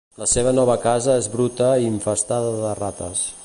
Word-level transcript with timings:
La 0.19 0.27
seva 0.29 0.53
nova 0.59 0.77
casa 0.85 1.17
és 1.23 1.27
bruta 1.35 1.67
i 1.83 1.87
infestada 1.91 2.57
de 2.65 2.73
rates. 2.83 3.23